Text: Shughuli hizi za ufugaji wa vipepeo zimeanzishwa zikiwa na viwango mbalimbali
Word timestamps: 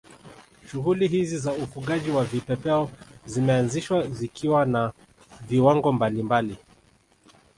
Shughuli 0.71 1.07
hizi 1.07 1.37
za 1.37 1.53
ufugaji 1.53 2.11
wa 2.11 2.23
vipepeo 2.25 2.89
zimeanzishwa 3.25 4.07
zikiwa 4.07 4.65
na 4.65 4.93
viwango 5.47 5.91
mbalimbali 5.91 6.57